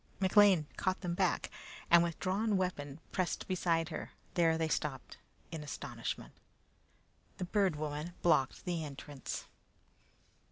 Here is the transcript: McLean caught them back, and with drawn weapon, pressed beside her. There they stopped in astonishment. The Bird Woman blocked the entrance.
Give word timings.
McLean 0.19 0.65
caught 0.77 1.01
them 1.01 1.13
back, 1.13 1.51
and 1.91 2.01
with 2.01 2.17
drawn 2.17 2.57
weapon, 2.57 2.99
pressed 3.11 3.47
beside 3.47 3.89
her. 3.89 4.13
There 4.33 4.57
they 4.57 4.67
stopped 4.67 5.17
in 5.51 5.61
astonishment. 5.63 6.33
The 7.37 7.45
Bird 7.45 7.75
Woman 7.75 8.13
blocked 8.23 8.65
the 8.65 8.83
entrance. 8.83 9.45